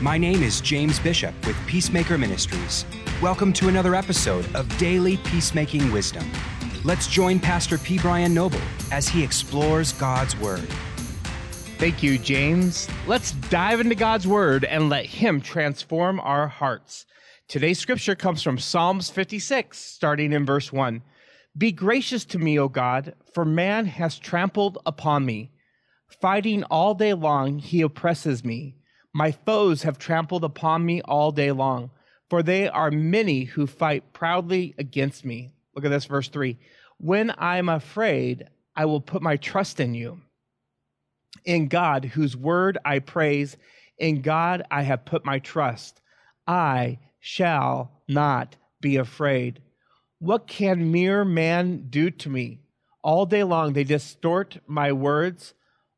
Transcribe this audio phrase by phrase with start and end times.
[0.00, 2.84] My name is James Bishop with Peacemaker Ministries.
[3.22, 6.28] Welcome to another episode of Daily Peacemaking Wisdom.
[6.82, 7.98] Let's join Pastor P.
[7.98, 8.60] Brian Noble
[8.90, 10.66] as he explores God's Word.
[11.78, 12.88] Thank you, James.
[13.06, 17.06] Let's dive into God's Word and let Him transform our hearts.
[17.46, 21.02] Today's scripture comes from Psalms 56, starting in verse 1.
[21.56, 25.52] Be gracious to me, O God, for man has trampled upon me.
[26.20, 28.74] Fighting all day long, he oppresses me.
[29.16, 31.90] My foes have trampled upon me all day long,
[32.28, 35.52] for they are many who fight proudly against me.
[35.74, 36.58] Look at this, verse 3.
[36.98, 40.20] When I am afraid, I will put my trust in you.
[41.44, 43.56] In God, whose word I praise,
[43.98, 46.00] in God I have put my trust.
[46.46, 49.60] I shall not be afraid.
[50.18, 52.58] What can mere man do to me?
[53.02, 55.54] All day long they distort my words.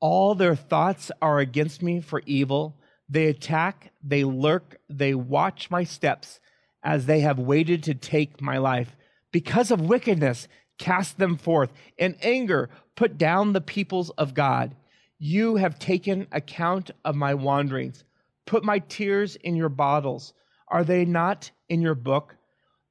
[0.00, 2.76] All their thoughts are against me for evil.
[3.08, 6.40] They attack, they lurk, they watch my steps
[6.82, 8.96] as they have waited to take my life.
[9.32, 11.72] Because of wickedness, cast them forth.
[11.96, 14.74] In anger, put down the peoples of God.
[15.18, 18.04] You have taken account of my wanderings.
[18.46, 20.32] Put my tears in your bottles.
[20.68, 22.36] Are they not in your book?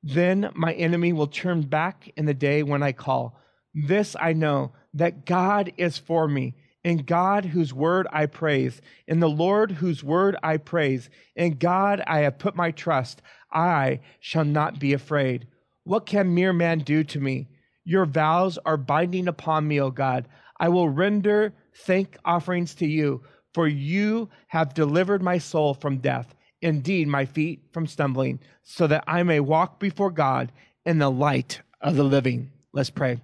[0.03, 3.39] Then my enemy will turn back in the day when I call.
[3.73, 6.55] This I know that God is for me
[6.87, 12.01] in God whose word I praise, in the Lord whose word I praise, in God
[12.07, 13.21] I have put my trust.
[13.51, 15.47] I shall not be afraid.
[15.83, 17.49] What can mere man do to me?
[17.83, 20.29] Your vows are binding upon me, O God.
[20.61, 23.21] I will render thank offerings to you,
[23.53, 29.03] for you have delivered my soul from death, indeed, my feet from stumbling, so that
[29.05, 30.53] I may walk before God
[30.85, 32.49] in the light of the living.
[32.71, 33.19] Let's pray.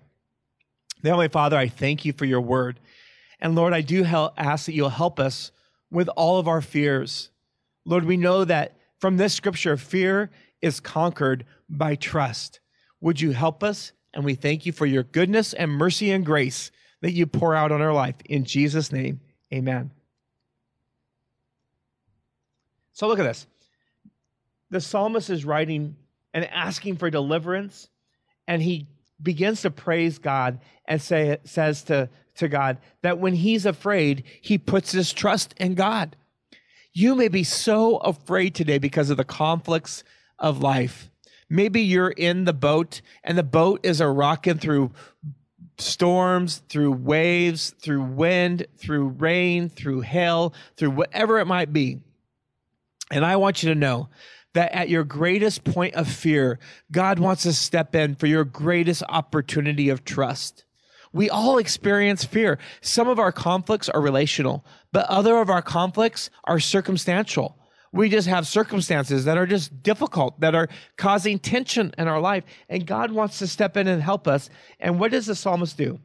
[1.01, 2.77] Heavenly Father, I thank you for your word.
[3.43, 5.51] And Lord, I do help, ask that you'll help us
[5.91, 7.29] with all of our fears.
[7.85, 12.61] Lord, we know that from this scripture, fear is conquered by trust.
[13.01, 13.91] Would you help us?
[14.13, 17.73] And we thank you for your goodness and mercy and grace that you pour out
[17.73, 18.15] on our life.
[18.25, 19.19] In Jesus' name,
[19.53, 19.91] amen.
[22.93, 23.45] So look at this.
[24.69, 25.97] The psalmist is writing
[26.33, 27.89] and asking for deliverance,
[28.47, 28.87] and he
[29.23, 34.57] begins to praise God and say, says to, to God that when he's afraid, he
[34.57, 36.15] puts his trust in God.
[36.93, 40.03] You may be so afraid today because of the conflicts
[40.37, 41.09] of life.
[41.49, 44.91] Maybe you're in the boat and the boat is a rocking through
[45.77, 51.99] storms, through waves, through wind, through rain, through hail, through whatever it might be.
[53.11, 54.09] And I want you to know
[54.53, 56.59] that at your greatest point of fear,
[56.91, 60.63] God wants to step in for your greatest opportunity of trust.
[61.11, 62.57] We all experience fear.
[62.81, 67.57] Some of our conflicts are relational, but other of our conflicts are circumstantial.
[67.91, 72.43] We just have circumstances that are just difficult, that are causing tension in our life.
[72.67, 74.49] And God wants to step in and help us.
[74.79, 75.99] And what does the psalmist do?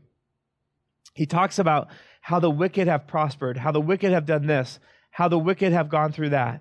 [1.14, 1.88] He talks about
[2.20, 4.78] how the wicked have prospered, how the wicked have done this,
[5.10, 6.60] how the wicked have gone through that.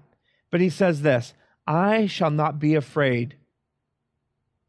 [0.50, 1.34] But he says this
[1.67, 3.35] I shall not be afraid.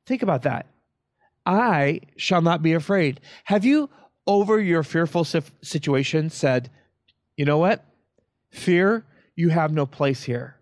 [0.04, 0.66] Think about that.
[1.46, 3.20] I shall not be afraid.
[3.44, 3.88] Have you,
[4.26, 6.70] over your fearful situation, said,
[7.36, 7.84] you know what?
[8.50, 10.56] Fear, you have no place here.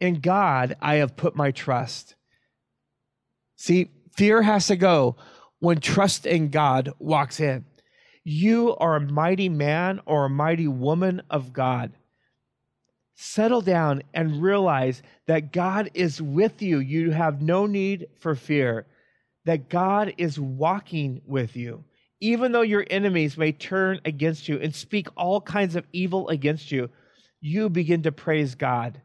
[0.00, 2.16] In God, I have put my trust.
[3.56, 5.16] See, fear has to go
[5.60, 7.64] when trust in God walks in.
[8.24, 11.92] You are a mighty man or a mighty woman of God
[13.20, 16.78] settle down and realize that God is with you.
[16.78, 18.86] You have no need for fear,
[19.44, 21.82] that God is walking with you.
[22.20, 26.70] Even though your enemies may turn against you and speak all kinds of evil against
[26.70, 26.90] you,
[27.40, 29.00] you begin to praise God.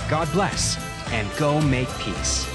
[0.09, 0.77] God bless
[1.11, 2.54] and go make peace.